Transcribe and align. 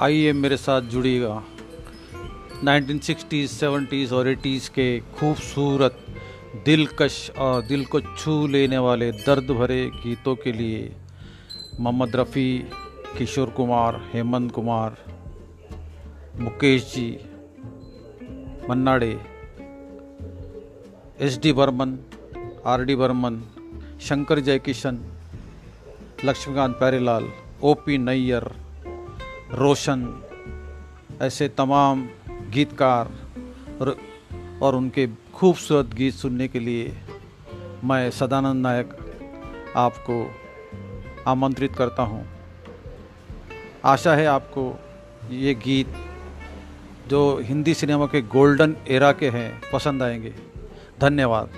आइए 0.00 0.32
मेरे 0.32 0.56
साथ 0.56 0.82
जुड़िएगा। 0.82 1.42
1960s, 2.64 3.50
70s 3.62 4.12
और 4.12 4.34
80s 4.34 4.68
के 4.68 5.00
खूबसूरत 5.00 5.98
दिलकश 6.64 7.30
और 7.38 7.62
दिल 7.62 7.84
को 7.84 8.00
छू 8.00 8.46
लेने 8.46 8.78
वाले 8.78 9.12
दर्द 9.12 9.50
भरे 9.50 9.90
गीतों 9.94 10.34
के 10.36 10.52
लिए 10.52 10.92
Mohammed 11.80 12.16
Rafi 12.16 12.64
Kishore 13.18 13.50
Kumar 13.50 14.00
Hemant 14.14 14.52
Kumar 14.52 14.96
Mukesh 16.40 16.94
ji 16.94 17.18
Manna Dey 18.70 19.20
S 21.20 21.38
D 21.42 21.52
Burman 21.52 21.98
R 22.66 22.84
D 22.84 22.94
Burman 22.94 23.42
Shankar 24.00 24.38
Jaikishan 24.38 24.98
Laxmikant 26.24 26.74
Pyarelal 26.74 27.28
O 27.62 27.74
P 27.74 27.98
Nayyar 27.98 28.50
Roshan 29.54 30.22
ऐसे 31.22 31.48
तमाम 31.48 32.08
गीतकार 32.50 33.10
और, 33.80 33.96
और 34.62 34.74
उनके 34.74 35.08
खूबसूरत 35.34 35.86
गीत 35.86 36.14
सुनने 36.14 36.48
के 36.48 36.58
लिए 36.58 36.98
मैं 37.84 38.10
सदानंद 38.10 38.62
नायक 38.62 38.96
आपको 39.76 40.34
आमंत्रित 41.26 41.76
करता 41.76 42.02
हूँ। 42.02 42.28
आशा 43.84 44.14
है 44.14 44.26
आपको 44.26 44.80
ये 45.30 45.54
गीत 45.54 45.92
जो 47.08 47.40
हिंदी 47.42 47.74
सिनेमा 47.74 48.06
के 48.06 48.22
गोल्डन 48.22 48.76
एरा 48.88 49.12
के 49.12 49.28
हैं 49.28 49.60
पसंद 49.72 50.02
आएँगे। 50.02 50.34
धन्यवाद। 51.00 51.50